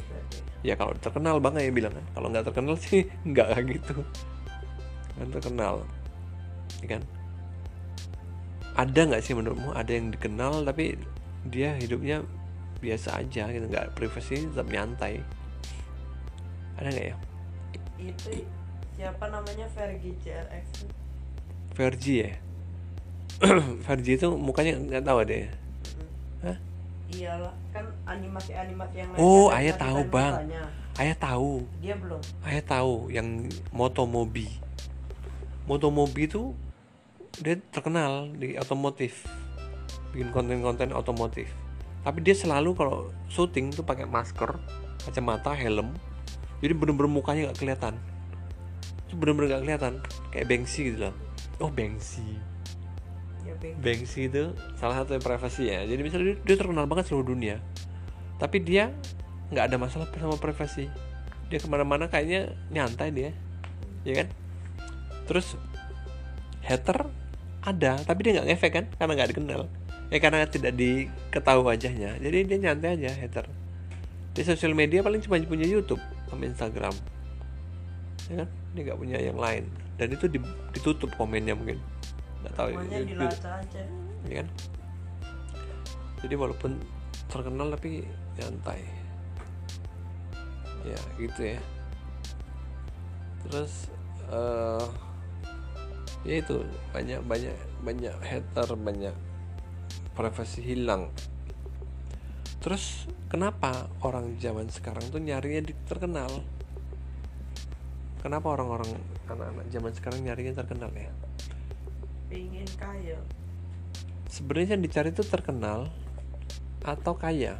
ya 0.60 0.74
kalau 0.76 0.92
terkenal 1.00 1.40
bang 1.40 1.56
ya 1.56 1.72
bilang 1.72 1.94
kan. 1.96 2.06
Kalau 2.12 2.26
nggak 2.28 2.44
terkenal 2.52 2.74
sih 2.76 3.08
nggak 3.30 3.46
kayak 3.56 3.66
gitu. 3.80 3.96
Kan 5.16 5.28
terkenal. 5.32 5.74
Ya 6.84 6.86
kan? 6.98 7.02
Ada 8.76 9.00
nggak 9.08 9.22
sih 9.24 9.32
menurutmu? 9.32 9.72
Ada 9.72 9.90
yang 9.96 10.12
dikenal 10.12 10.64
tapi 10.68 11.00
dia 11.48 11.74
hidupnya 11.80 12.20
biasa 12.84 13.24
aja 13.24 13.48
gitu. 13.48 13.64
Nggak 13.64 13.96
privasi 13.96 14.52
tetap 14.52 14.68
nyantai. 14.68 15.24
Ada 16.76 16.88
nggak 16.92 17.06
ya? 17.08 17.16
Itu 17.96 18.44
siapa 18.96 19.24
namanya? 19.32 19.64
Fergie 19.72 20.16
CRX? 20.20 20.84
Vergi 21.72 22.16
ya 22.28 22.49
Vergi 23.86 24.12
itu 24.14 24.28
mukanya 24.36 24.76
nggak 24.76 25.04
tahu 25.04 25.18
deh 25.24 25.48
Hah? 26.44 26.56
iyalah 27.10 27.52
kan 27.72 27.84
animasi 28.04 28.52
animasi 28.52 28.94
yang 29.00 29.10
lain 29.12 29.20
Oh, 29.20 29.48
kan 29.48 29.58
ayah 29.60 29.74
tahu, 29.76 30.00
Bang. 30.06 30.34
mukanya. 30.36 30.62
ayah 30.98 31.16
tahu. 31.16 31.52
Dia 31.80 31.94
belum. 31.96 32.20
Ayah 32.44 32.64
tahu 32.64 32.92
yang 33.08 33.28
Motomobi. 33.70 34.46
Motomobi 35.64 36.26
itu 36.26 36.52
dia 37.38 37.56
terkenal 37.70 38.28
di 38.34 38.58
otomotif. 38.58 39.24
Bikin 40.12 40.34
konten-konten 40.34 40.90
otomotif. 40.92 41.48
Tapi 42.02 42.18
dia 42.20 42.34
selalu 42.34 42.74
kalau 42.74 42.98
syuting 43.30 43.70
tuh 43.70 43.86
pakai 43.86 44.04
masker 44.04 44.58
kacamata 45.00 45.54
helm. 45.54 45.94
Jadi 46.60 46.72
bener-bener 46.76 47.08
mukanya 47.08 47.48
nggak 47.48 47.58
kelihatan. 47.58 47.94
Itu 49.08 49.14
bener-bener 49.16 49.56
nggak 49.56 49.62
kelihatan. 49.64 49.92
Kayak 50.30 50.46
Banksy 50.50 50.80
gitu 50.92 50.98
loh. 51.08 51.14
Oh 51.62 51.70
Banksy. 51.70 52.26
ya 52.26 52.34
Bang 52.36 52.49
Banksy 53.60 54.32
itu 54.32 54.56
salah 54.80 55.04
satu 55.04 55.12
yang 55.16 55.24
privasi 55.24 55.68
ya. 55.68 55.84
Jadi 55.84 56.00
misalnya 56.00 56.32
dia, 56.32 56.36
dia 56.42 56.56
terkenal 56.56 56.88
banget 56.88 57.12
seluruh 57.12 57.36
dunia 57.36 57.60
tapi 58.40 58.56
dia 58.64 58.88
nggak 59.52 59.64
ada 59.68 59.76
masalah 59.76 60.08
sama 60.08 60.40
privasi. 60.40 60.88
Dia 61.52 61.60
ke 61.60 61.68
mana-mana 61.68 62.08
kayaknya 62.08 62.56
nyantai 62.72 63.12
dia 63.12 63.30
ya 64.02 64.24
kan? 64.24 64.28
Terus 65.28 65.60
hater 66.64 67.04
ada 67.60 68.00
tapi 68.00 68.20
dia 68.24 68.40
nggak 68.40 68.48
ngefek 68.48 68.72
kan? 68.72 68.84
Karena 68.96 69.12
nggak 69.20 69.30
dikenal. 69.36 69.68
Ya 70.08 70.18
karena 70.18 70.48
tidak 70.48 70.72
diketahui 70.74 71.62
wajahnya. 71.68 72.16
Jadi 72.16 72.38
dia 72.48 72.58
nyantai 72.58 72.96
aja 72.96 73.12
hater. 73.12 73.46
Di 74.32 74.42
sosial 74.42 74.72
media 74.72 75.04
paling 75.04 75.20
cuma 75.20 75.36
punya 75.44 75.68
YouTube 75.68 76.00
sama 76.32 76.48
Instagram. 76.48 76.96
Ya 78.32 78.34
kan? 78.42 78.48
Dia 78.72 78.82
nggak 78.88 78.98
punya 78.98 79.18
yang 79.20 79.36
lain. 79.36 79.68
Dan 80.00 80.16
itu 80.16 80.32
di- 80.32 80.56
ditutup 80.72 81.12
komennya 81.20 81.52
mungkin 81.52 81.76
nggak 82.40 82.54
tahu 82.56 82.68
semuanya 82.72 82.98
YouTube- 83.04 83.28
dilacak 83.28 83.52
aja. 83.60 83.82
ya 84.28 84.34
kan. 84.40 84.48
Jadi 86.20 86.34
walaupun 86.36 86.72
terkenal 87.30 87.68
tapi 87.72 88.04
nyantai 88.36 88.80
ya 90.84 91.00
gitu 91.20 91.40
ya. 91.56 91.60
Terus 93.46 93.72
eh 94.32 94.86
ya 96.20 96.34
itu 96.36 96.60
banyak 96.92 97.20
banyak 97.24 97.56
banyak 97.80 98.14
hater 98.20 98.68
banyak 98.76 99.14
privasi 100.16 100.60
hilang. 100.64 101.08
Terus 102.60 103.08
kenapa 103.32 103.88
orang 104.04 104.36
zaman 104.36 104.68
sekarang 104.68 105.08
tuh 105.08 105.20
nyarinya 105.20 105.64
di 105.64 105.74
terkenal? 105.88 106.28
Kenapa 108.20 108.52
orang-orang 108.52 108.92
anak-anak 109.32 109.66
zaman 109.72 109.92
sekarang 109.96 110.20
nyarinya 110.20 110.60
terkenal 110.60 110.92
ya 110.92 111.08
pengen 112.30 112.68
kaya. 112.78 113.18
Sebenarnya 114.30 114.78
yang 114.78 114.84
dicari 114.86 115.10
itu 115.10 115.26
terkenal 115.26 115.90
atau 116.86 117.12
kaya. 117.18 117.58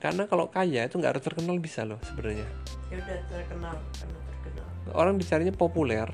Karena 0.00 0.24
kalau 0.24 0.48
kaya 0.48 0.88
itu 0.88 0.96
nggak 0.96 1.12
harus 1.16 1.24
terkenal 1.24 1.60
bisa 1.60 1.84
loh 1.84 2.00
sebenarnya. 2.00 2.48
Ya 2.88 2.96
udah 2.96 3.18
terkenal 3.28 3.76
karena 4.00 4.18
terkenal. 4.32 4.66
Orang 4.96 5.20
dicarinya 5.20 5.52
populer 5.52 6.08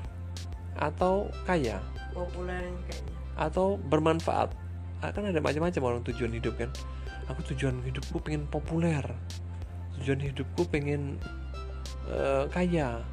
atau 0.75 1.31
kaya. 1.47 1.79
Populer 2.11 2.67
kayaknya. 2.91 3.15
Atau 3.39 3.79
bermanfaat. 3.79 4.51
Ah, 5.03 5.11
kan 5.11 5.27
ada 5.27 5.39
macam-macam 5.39 5.81
orang 5.83 6.01
tujuan 6.11 6.31
hidup 6.35 6.59
kan? 6.59 6.69
Aku 7.31 7.39
tujuan 7.55 7.79
hidupku 7.87 8.19
pengen 8.19 8.43
populer. 8.51 9.03
Tujuan 9.99 10.19
hidupku 10.19 10.67
pengen 10.67 11.15
eh, 12.11 12.43
kaya. 12.51 13.03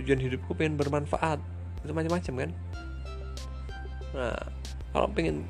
Tujuan 0.00 0.20
hidupku 0.20 0.52
pengen 0.52 0.76
bermanfaat. 0.76 1.40
Itu 1.84 1.92
macam-macam 1.92 2.34
kan 2.48 2.50
nah 4.14 4.38
kalau 4.94 5.10
pengen 5.10 5.42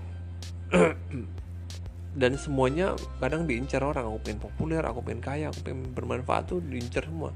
dan 2.21 2.33
semuanya 2.38 2.97
kadang 3.21 3.44
diincar 3.44 3.85
orang 3.85 4.09
aku 4.09 4.18
pengen 4.25 4.40
populer 4.40 4.83
aku 4.83 5.04
pengen 5.04 5.23
kaya 5.23 5.47
aku 5.52 5.61
pengen 5.68 5.92
bermanfaat 5.92 6.49
tuh 6.49 6.59
diincar 6.64 7.04
semua. 7.04 7.30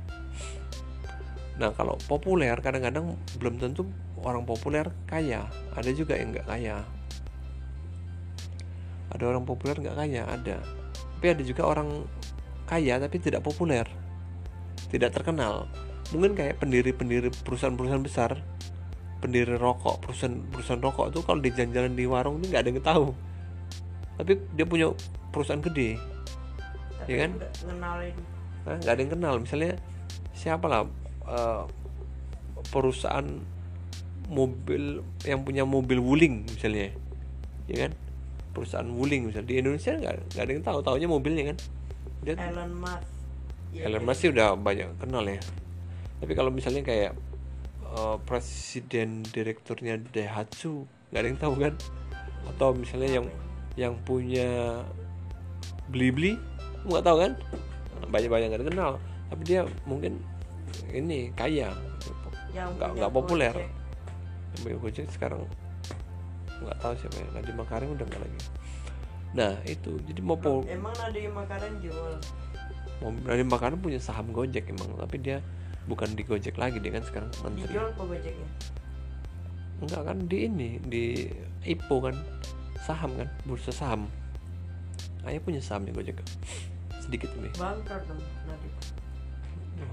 Nah 1.59 1.75
kalau 1.75 1.99
populer 2.07 2.55
kadang-kadang 2.63 3.19
belum 3.43 3.59
tentu 3.59 3.83
orang 4.23 4.47
populer 4.47 4.87
kaya. 5.11 5.51
Ada 5.75 5.91
juga 5.91 6.15
yang 6.15 6.31
nggak 6.31 6.47
kaya. 6.47 6.87
Ada 9.11 9.25
orang 9.27 9.43
populer 9.43 9.75
nggak 9.75 9.99
kaya? 9.99 10.23
Ada. 10.31 10.63
Tapi 11.19 11.27
ada 11.35 11.43
juga 11.43 11.67
orang 11.67 12.07
kaya 12.71 13.03
tapi 13.03 13.19
tidak 13.19 13.43
populer. 13.43 13.85
Tidak 14.89 15.11
terkenal. 15.11 15.67
Mungkin 16.15 16.39
kayak 16.39 16.63
pendiri-pendiri 16.63 17.35
perusahaan-perusahaan 17.43 18.07
besar 18.07 18.39
pendiri 19.19 19.59
rokok 19.59 20.07
perusahaan-perusahaan 20.07 20.83
rokok 20.83 21.07
tuh 21.11 21.23
kalau 21.27 21.43
di 21.43 21.51
jalan-jalan 21.51 21.93
di 21.99 22.05
warung 22.07 22.39
ini 22.39 22.55
nggak 22.55 22.63
ada 22.63 22.71
yang 22.71 22.83
tahu. 22.83 23.07
Tapi 24.19 24.33
dia 24.55 24.67
punya 24.67 24.87
perusahaan 25.31 25.63
gede. 25.63 25.99
Tapi 27.03 27.09
Iya 27.11 27.17
kan? 27.27 27.31
Nah, 28.67 28.77
nggak 28.79 28.93
ada 28.95 29.01
yang 29.01 29.13
kenal. 29.13 29.35
Misalnya 29.43 29.73
siapa 30.35 30.67
lah 30.71 30.83
eh, 31.27 31.63
perusahaan 32.71 33.27
mobil 34.29 35.01
yang 35.25 35.43
punya 35.43 35.65
mobil 35.65 35.99
Wuling 35.99 36.47
misalnya. 36.47 36.95
Ya 37.67 37.89
kan? 37.89 37.93
Perusahaan 38.55 38.87
Wuling 38.87 39.31
misalnya 39.31 39.49
di 39.51 39.57
Indonesia 39.59 39.93
nggak 39.95 40.15
nggak 40.35 40.45
ada 40.45 40.53
yang 40.53 40.65
tahu. 40.65 40.79
Taunya 40.83 41.09
mobilnya 41.11 41.45
kan? 41.55 41.57
Dia 42.23 42.35
Elon 42.35 42.73
Musk. 42.75 43.07
Ya, 43.75 43.83
Elon 43.87 44.03
Musk 44.07 44.19
sih 44.23 44.31
udah 44.31 44.55
banyak 44.59 44.89
kenal 44.99 45.25
ya. 45.27 45.41
Tapi 46.19 46.33
kalau 46.35 46.51
misalnya 46.51 46.83
kayak 46.83 47.15
eh, 47.95 48.17
presiden 48.29 49.25
direkturnya 49.25 50.01
Daihatsu 50.01 50.85
nggak 51.13 51.21
ada 51.21 51.29
yang 51.29 51.41
tahu 51.41 51.55
kan? 51.57 51.75
Atau 52.55 52.69
misalnya 52.77 53.23
yang 53.23 53.27
yang 53.79 53.95
punya 54.03 54.83
Blibli 55.89 56.37
nggak 56.85 57.05
tahu 57.05 57.17
kan? 57.25 57.33
Banyak 58.09 58.31
banyak 58.31 58.49
nggak 58.53 58.69
kenal 58.73 59.01
tapi 59.29 59.43
dia 59.45 59.61
mungkin 59.85 60.21
ini 60.93 61.33
kaya. 61.37 61.73
Nggak 62.53 62.91
nggak 62.97 63.13
populer. 63.13 63.55
Yang 64.57 64.61
punya 64.65 64.77
Gojek 64.81 65.07
sekarang 65.13 65.45
nggak 66.59 66.77
tahu 66.81 66.93
siapa 66.99 67.17
ya. 67.21 67.29
Nadiem 67.39 67.57
Makarim 67.57 67.89
udah 67.95 68.07
nggak 68.09 68.23
lagi. 68.25 68.41
Nah 69.37 69.53
itu. 69.69 69.93
Jadi 70.09 70.21
mau 70.25 70.37
emang 70.65 70.97
ada 70.97 71.19
yang 71.19 71.37
makanan 71.37 71.73
jual 71.85 72.13
Nadiem 73.29 73.49
Makarim 73.49 73.79
punya 73.79 74.01
saham 74.01 74.33
Gojek 74.33 74.73
emang. 74.73 74.97
Tapi 74.97 75.17
dia 75.21 75.39
bukan 75.89 76.13
di 76.13 76.23
Gojek 76.23 76.61
lagi 76.61 76.79
dia 76.79 76.93
kan 76.93 77.03
sekarang 77.03 77.33
menteri. 77.41 77.73
dijual 77.73 77.89
apa 77.97 78.03
gojeknya? 78.05 78.49
Enggak 79.79 80.03
kan 80.05 80.19
di 80.29 80.39
ini 80.45 80.71
di 80.85 81.05
IPO 81.65 81.97
kan. 82.05 82.17
Saham 82.85 83.11
kan 83.19 83.29
bursa 83.49 83.73
saham. 83.75 84.07
Ayah 85.27 85.41
punya 85.43 85.59
sahamnya 85.59 85.97
Gojek. 85.97 86.21
Sedikit 87.03 87.33
nih 87.41 87.51
bangkrut 87.57 88.05
dong 88.05 88.21
nanti 88.45 88.69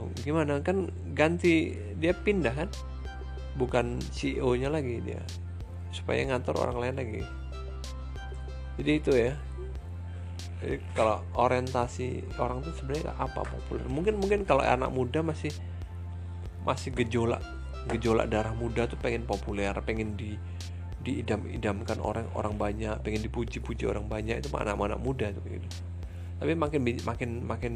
Oh, 0.02 0.10
gimana? 0.26 0.58
Kan 0.66 0.90
ganti 1.14 1.78
dia 2.02 2.10
pindah 2.10 2.50
kan? 2.50 2.70
Bukan 3.54 4.02
CEO-nya 4.10 4.74
lagi 4.74 4.98
dia. 5.06 5.22
Supaya 5.94 6.26
ngatur 6.26 6.58
orang 6.58 6.78
lain 6.82 6.96
lagi. 6.98 7.22
Jadi 8.82 8.92
itu 8.98 9.12
ya. 9.14 9.34
Jadi 10.66 10.82
kalau 10.98 11.22
orientasi 11.38 12.26
orang 12.42 12.66
tuh 12.66 12.74
sebenarnya 12.82 13.14
apa 13.14 13.46
populer. 13.46 13.86
Mungkin 13.86 14.18
mungkin 14.18 14.42
kalau 14.42 14.66
anak 14.66 14.90
muda 14.90 15.22
masih 15.22 15.54
masih 16.66 16.92
gejolak 16.92 17.42
gejolak 17.86 18.28
darah 18.34 18.54
muda 18.58 18.90
tuh 18.90 18.98
pengen 18.98 19.24
populer 19.30 19.72
pengen 19.86 20.18
di 20.18 20.34
diidam-idamkan 21.06 22.02
orang 22.02 22.26
orang 22.34 22.58
banyak 22.58 22.98
pengen 23.06 23.22
dipuji-puji 23.22 23.86
orang 23.86 24.10
banyak 24.10 24.42
itu 24.42 24.50
anak-anak 24.50 24.98
muda 24.98 25.30
tuh 25.30 25.46
gitu. 25.46 25.68
Tapi 26.42 26.58
makin 26.58 26.82
makin 27.06 27.30
makin 27.46 27.74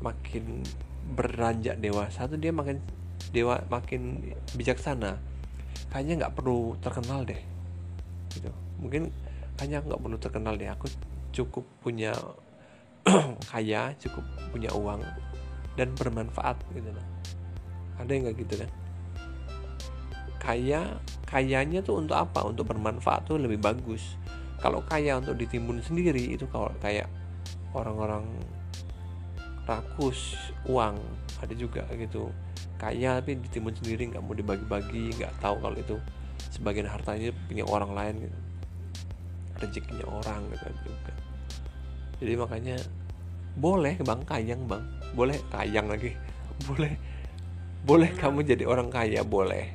makin 0.00 0.64
beranjak 1.12 1.76
dewasa 1.76 2.24
tuh 2.24 2.40
dia 2.40 2.56
makin 2.56 2.80
dewa 3.36 3.60
makin 3.68 4.32
bijaksana. 4.56 5.20
Kayaknya 5.92 6.24
nggak 6.24 6.34
perlu 6.40 6.80
terkenal 6.80 7.28
deh 7.28 7.40
gitu. 8.32 8.48
Mungkin 8.80 9.12
hanya 9.60 9.84
nggak 9.84 10.00
perlu 10.00 10.16
terkenal 10.16 10.56
deh. 10.56 10.72
Aku 10.72 10.88
cukup 11.36 11.68
punya 11.84 12.16
kaya 13.52 13.92
cukup 14.00 14.24
punya 14.56 14.72
uang 14.72 15.04
dan 15.76 15.92
bermanfaat 15.92 16.56
gitu 16.72 16.88
loh 16.88 17.15
ada 17.96 18.10
yang 18.10 18.28
nggak 18.28 18.36
gitu 18.44 18.54
kan? 18.64 18.70
Kaya 20.36 20.80
kayanya 21.26 21.82
tuh 21.82 21.98
untuk 21.98 22.14
apa? 22.14 22.46
Untuk 22.46 22.70
bermanfaat 22.70 23.26
tuh 23.26 23.40
lebih 23.40 23.58
bagus. 23.58 24.14
Kalau 24.62 24.80
kaya 24.86 25.18
untuk 25.18 25.36
ditimbun 25.36 25.82
sendiri 25.84 26.32
itu 26.32 26.48
kalau 26.48 26.72
kayak 26.80 27.10
orang-orang 27.76 28.24
rakus 29.66 30.38
uang 30.70 30.96
ada 31.42 31.54
juga 31.56 31.84
gitu. 31.92 32.30
Kaya 32.78 33.20
tapi 33.20 33.36
ditimbun 33.40 33.74
sendiri 33.74 34.12
nggak 34.14 34.22
mau 34.22 34.32
dibagi-bagi 34.36 35.16
nggak 35.18 35.32
tahu 35.42 35.60
kalau 35.60 35.76
itu 35.76 35.96
sebagian 36.52 36.88
hartanya 36.88 37.34
punya 37.50 37.64
orang 37.66 37.92
lain 37.92 38.14
gitu. 38.28 38.38
Rezekinya 39.60 40.06
orang 40.08 40.40
gitu 40.52 40.68
juga. 40.84 41.12
Jadi 42.16 42.32
makanya 42.36 42.76
boleh 43.56 43.96
bang 44.00 44.20
kayang 44.24 44.62
bang. 44.68 44.84
Boleh 45.12 45.36
kayang 45.52 45.88
lagi. 45.88 46.12
Boleh 46.68 46.96
boleh 47.86 48.10
hmm. 48.10 48.20
kamu 48.20 48.38
jadi 48.42 48.64
orang 48.66 48.90
kaya? 48.90 49.22
Boleh. 49.22 49.70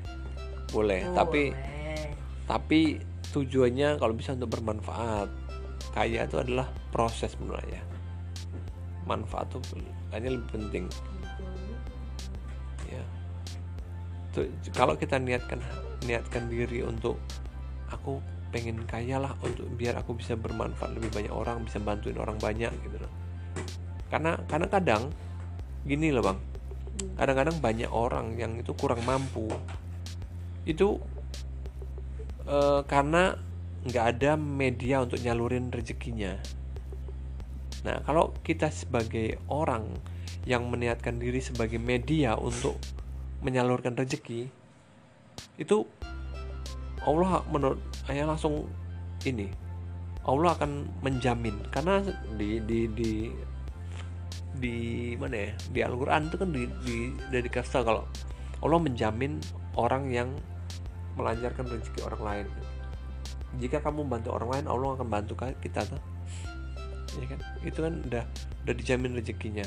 Boleh, 0.71 1.03
boleh. 1.03 1.15
tapi 1.15 1.43
tapi 2.45 2.79
tujuannya 3.31 3.95
kalau 3.95 4.13
bisa 4.13 4.35
untuk 4.35 4.59
bermanfaat. 4.59 5.31
Kaya 5.91 6.23
itu 6.23 6.39
adalah 6.39 6.71
proses 6.91 7.35
menurut 7.39 7.59
saya 7.67 7.83
manfaat 9.03 9.49
tuh 9.51 9.59
kayaknya 10.07 10.39
lebih 10.39 10.49
penting. 10.55 10.85
Ya. 12.87 13.03
Tuh, 14.31 14.47
kalau 14.71 14.95
kita 14.95 15.19
niatkan 15.19 15.59
niatkan 16.07 16.47
diri 16.47 16.85
untuk 16.85 17.19
aku 17.91 18.23
pengen 18.55 18.83
kaya 18.87 19.19
lah 19.19 19.35
untuk 19.43 19.67
biar 19.75 19.99
aku 19.99 20.15
bisa 20.15 20.35
bermanfaat 20.39 20.95
lebih 20.95 21.11
banyak 21.11 21.33
orang 21.33 21.63
bisa 21.67 21.79
bantuin 21.79 22.15
orang 22.15 22.39
banyak 22.39 22.71
gitu 22.71 22.97
loh. 22.99 23.11
Karena 24.07 24.39
karena 24.47 24.67
kadang 24.71 25.11
gini 25.83 26.13
loh 26.13 26.23
bang 26.23 26.50
kadang-kadang 27.15 27.57
banyak 27.61 27.89
orang 27.91 28.37
yang 28.37 28.57
itu 28.57 28.71
kurang 28.73 29.01
mampu. 29.03 29.49
Itu 30.65 31.01
e, 32.45 32.85
karena 32.85 33.37
nggak 33.85 34.05
ada 34.17 34.31
media 34.37 35.01
untuk 35.01 35.21
nyalurin 35.21 35.73
rezekinya. 35.73 36.37
Nah 37.85 38.01
kalau 38.05 38.33
kita 38.45 38.69
sebagai 38.69 39.41
orang 39.49 39.89
yang 40.45 40.69
meniatkan 40.69 41.21
diri 41.21 41.41
sebagai 41.41 41.77
media 41.77 42.37
untuk 42.37 42.77
menyalurkan 43.41 43.93
rezeki 43.97 44.49
itu 45.57 45.85
Allah 47.01 47.41
menurut 47.49 47.81
saya 48.05 48.29
langsung 48.29 48.69
ini 49.25 49.49
Allah 50.25 50.53
akan 50.53 51.01
menjamin. 51.01 51.57
Karena 51.73 52.01
di 52.37 52.61
di 52.61 52.85
di 52.93 53.11
di 54.57 55.13
mana 55.15 55.47
ya 55.47 55.51
di 55.71 55.79
Al-Quran 55.79 56.27
itu 56.27 56.35
kan 56.35 56.49
di, 56.51 56.63
di 56.83 56.95
dari 57.31 57.43
dikasih 57.47 57.83
kalau 57.87 58.03
Allah 58.61 58.79
menjamin 58.79 59.41
orang 59.79 60.11
yang 60.11 60.29
melancarkan 61.15 61.65
rezeki 61.67 61.99
orang 62.07 62.21
lain. 62.21 62.47
Jika 63.59 63.83
kamu 63.83 64.07
bantu 64.07 64.31
orang 64.31 64.49
lain 64.59 64.65
Allah 64.67 64.95
akan 64.95 65.07
bantu 65.11 65.33
kita 65.59 65.83
tuh. 65.83 66.01
Ya 67.19 67.25
kan? 67.27 67.39
Itu 67.67 67.79
kan 67.83 67.93
udah 68.07 68.23
udah 68.63 68.75
dijamin 68.75 69.11
rezekinya. 69.17 69.65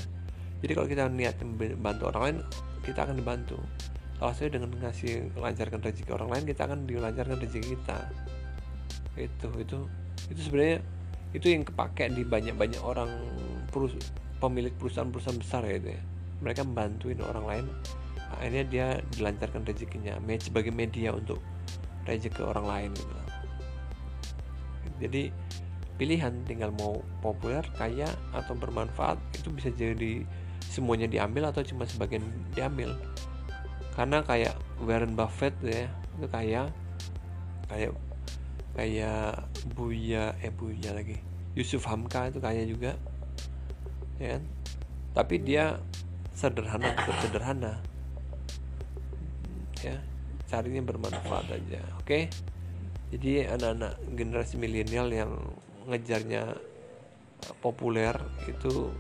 Jadi 0.65 0.73
kalau 0.73 0.89
kita 0.89 1.05
niat 1.13 1.37
membantu 1.45 2.09
orang 2.09 2.23
lain 2.25 2.39
kita 2.81 3.05
akan 3.05 3.21
dibantu. 3.21 3.61
Kalau 4.17 4.33
saya 4.33 4.49
dengan 4.49 4.73
ngasih 4.73 5.37
lancarkan 5.37 5.85
rezeki 5.85 6.11
orang 6.15 6.29
lain 6.33 6.45
kita 6.49 6.65
akan 6.65 6.89
dilancarkan 6.89 7.37
rezeki 7.37 7.77
kita. 7.77 7.99
Itu 9.21 9.49
itu 9.61 9.79
itu 10.33 10.41
sebenarnya 10.41 10.81
itu 11.35 11.47
yang 11.51 11.67
kepake 11.67 12.09
di 12.15 12.23
banyak-banyak 12.25 12.81
orang 12.81 13.11
perus 13.69 13.99
pemilik 14.47 14.75
perusahaan-perusahaan 14.77 15.41
besar 15.41 15.63
ya 15.65 15.77
itu 15.81 15.89
ya. 15.97 16.03
Mereka 16.45 16.61
membantuin 16.67 17.21
orang 17.25 17.45
lain. 17.45 17.67
Akhirnya 18.35 18.65
dia 18.67 18.87
dilancarkan 19.15 19.63
rezekinya 19.63 20.19
sebagai 20.43 20.75
media 20.75 21.15
untuk 21.15 21.39
rezeki 22.05 22.43
orang 22.45 22.67
lain 22.67 22.91
gitu 22.93 23.25
jadi 24.99 25.31
pilihan 25.99 26.35
tinggal 26.47 26.71
mau 26.75 27.03
populer 27.23 27.63
kaya 27.79 28.07
atau 28.35 28.55
bermanfaat 28.55 29.19
itu 29.35 29.49
bisa 29.51 29.71
jadi 29.75 30.27
semuanya 30.65 31.07
diambil 31.07 31.51
atau 31.51 31.63
cuma 31.63 31.87
sebagian 31.87 32.23
diambil. 32.55 32.99
Karena 33.95 34.27
kayak 34.27 34.59
Warren 34.83 35.15
Buffett 35.15 35.55
ya 35.63 35.87
itu 36.19 36.27
kaya 36.31 36.67
kayak 37.71 37.95
kayak 38.75 39.47
Buya 39.75 40.35
eh 40.43 40.51
Buya 40.51 40.91
lagi 40.95 41.19
Yusuf 41.55 41.87
Hamka 41.87 42.31
itu 42.31 42.43
kaya 42.43 42.67
juga 42.67 42.99
ya 44.19 44.39
kan? 44.39 44.43
Tapi 45.15 45.35
dia 45.43 45.79
sederhana 46.35 46.95
tetap 46.95 47.17
sederhana. 47.23 47.73
Ya 49.81 50.01
carinya 50.49 50.83
bermanfaat 50.85 51.47
aja 51.51 51.81
oke? 51.99 52.07
Okay? 52.07 52.23
jadi 53.15 53.47
anak-anak 53.55 53.95
generasi 54.19 54.59
milenial 54.59 55.07
yang 55.07 55.31
ngejarnya 55.87 56.59
populer 57.63 58.19
itu 58.51 58.91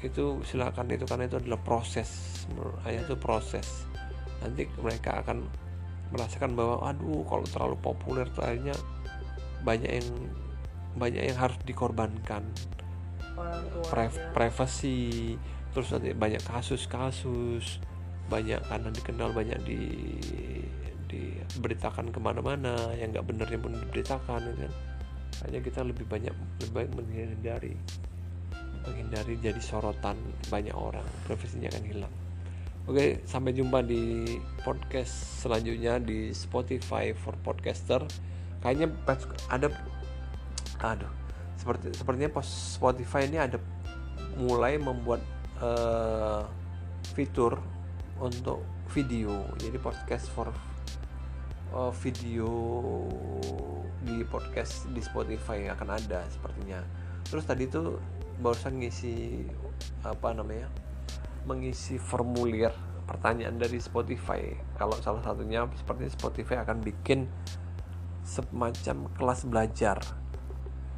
itu 0.00 0.40
silakan 0.48 0.88
itu 0.88 1.04
karena 1.04 1.28
itu 1.28 1.36
adalah 1.36 1.60
proses. 1.60 2.08
Saya 2.80 3.04
itu 3.04 3.12
proses. 3.20 3.84
Nanti 4.40 4.64
mereka 4.80 5.20
akan 5.20 5.44
merasakan 6.14 6.56
bahwa 6.56 6.88
aduh 6.88 7.20
kalau 7.28 7.44
terlalu 7.44 7.76
populer 7.84 8.24
tuh 8.32 8.48
akhirnya 8.48 8.76
banyak 9.60 9.92
yang 9.92 10.08
banyak 10.96 11.22
yang 11.28 11.36
harus 11.36 11.58
dikorbankan 11.68 12.46
Pri 13.86 14.08
privasi 14.32 14.98
terus 15.76 15.92
nanti 15.92 16.16
banyak 16.16 16.40
kasus-kasus 16.40 17.84
banyak 18.26 18.58
karena 18.64 18.88
dikenal 18.90 19.30
banyak 19.36 19.60
di 19.62 19.80
diberitakan 21.06 22.10
ke 22.10 22.18
mana-mana 22.18 22.90
yang 22.98 23.14
nggak 23.14 23.26
benernya 23.28 23.58
pun 23.60 23.72
diberitakan 23.76 24.40
gitu 24.42 24.66
kan. 24.66 24.72
Hanya 25.46 25.58
kita 25.62 25.80
lebih 25.84 26.08
banyak 26.08 26.34
lebih 26.34 26.70
baik 26.72 26.90
menghindari 26.96 27.74
menghindari 28.86 29.34
jadi 29.42 29.58
sorotan 29.58 30.14
banyak 30.50 30.74
orang 30.74 31.06
profesinya 31.26 31.70
akan 31.70 31.84
hilang. 31.86 32.14
Oke 32.86 33.22
sampai 33.26 33.54
jumpa 33.54 33.82
di 33.82 34.24
podcast 34.62 35.42
selanjutnya 35.42 35.98
di 36.02 36.30
Spotify 36.30 37.14
for 37.14 37.34
podcaster. 37.42 38.02
Kayaknya 38.62 38.90
ada 39.50 39.68
aduh 40.82 41.25
seperti 41.66 41.98
sepertinya 41.98 42.30
Spotify 42.46 43.26
ini 43.26 43.42
ada 43.42 43.58
mulai 44.38 44.78
membuat 44.78 45.18
uh, 45.58 46.46
fitur 47.10 47.58
untuk 48.22 48.62
video. 48.94 49.42
Jadi 49.58 49.74
podcast 49.82 50.30
for 50.30 50.54
uh, 51.74 51.90
video 51.90 52.46
di 54.06 54.22
podcast 54.30 54.86
di 54.94 55.02
Spotify 55.02 55.66
akan 55.74 55.88
ada 55.90 56.22
sepertinya. 56.30 56.86
Terus 57.26 57.42
tadi 57.42 57.66
tuh 57.66 57.98
barusan 58.38 58.78
ngisi 58.78 59.42
apa 60.06 60.30
namanya 60.38 60.70
mengisi 61.50 61.98
formulir 61.98 62.70
pertanyaan 63.10 63.58
dari 63.58 63.82
Spotify. 63.82 64.54
Kalau 64.78 64.94
salah 65.02 65.18
satunya 65.26 65.66
seperti 65.74 66.14
Spotify 66.14 66.62
akan 66.62 66.78
bikin 66.78 67.26
semacam 68.22 69.10
kelas 69.18 69.42
belajar 69.50 69.98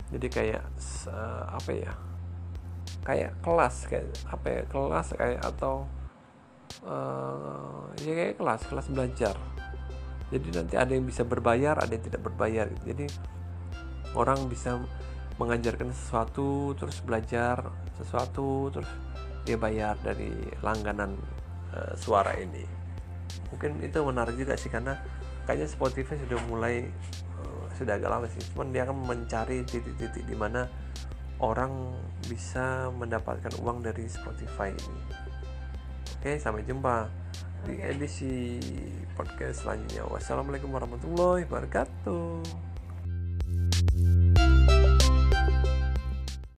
jadi 0.08 0.26
kayak 0.32 0.64
uh, 1.12 1.44
apa 1.52 1.70
ya? 1.72 1.92
Kayak 3.04 3.32
kelas 3.44 3.76
kayak 3.88 4.06
apa 4.28 4.46
ya? 4.48 4.62
Kelas 4.68 5.08
kayak 5.12 5.40
atau 5.44 5.84
uh, 6.84 7.92
ya 8.00 8.12
kayak 8.16 8.36
kelas 8.40 8.62
kelas 8.68 8.86
belajar. 8.88 9.36
Jadi 10.28 10.48
nanti 10.52 10.74
ada 10.76 10.92
yang 10.92 11.04
bisa 11.08 11.24
berbayar 11.24 11.76
ada 11.76 11.92
yang 11.92 12.04
tidak 12.04 12.24
berbayar. 12.24 12.68
Jadi 12.84 13.08
orang 14.16 14.48
bisa 14.48 14.80
mengajarkan 15.38 15.94
sesuatu 15.94 16.74
terus 16.74 16.98
belajar 17.04 17.62
sesuatu 17.94 18.74
terus 18.74 18.90
dia 19.46 19.54
bayar 19.54 19.94
dari 20.00 20.32
langganan 20.64 21.16
uh, 21.72 21.92
suara 21.96 22.32
ini. 22.36 22.64
Mungkin 23.52 23.80
itu 23.84 23.98
menarik 24.04 24.36
juga 24.36 24.56
sih 24.56 24.68
karena 24.68 24.96
kayaknya 25.48 25.68
Spotify 25.68 26.16
sudah 26.20 26.40
mulai 26.48 26.84
sudah 27.78 27.94
agak 27.94 28.10
lama 28.10 28.26
sih. 28.26 28.42
Cuman 28.52 28.74
dia 28.74 28.82
akan 28.82 28.98
mencari 29.06 29.62
titik-titik 29.62 30.26
di 30.26 30.34
mana 30.34 30.66
orang 31.38 31.94
bisa 32.26 32.90
mendapatkan 32.90 33.54
uang 33.62 33.86
dari 33.86 34.10
Spotify 34.10 34.74
ini. 34.74 35.02
Oke 36.18 36.34
sampai 36.42 36.66
jumpa 36.66 37.06
di 37.62 37.78
edisi 37.78 38.58
podcast 39.14 39.62
selanjutnya. 39.62 40.02
Wassalamualaikum 40.10 40.74
warahmatullahi 40.74 41.46
wabarakatuh. 41.46 42.42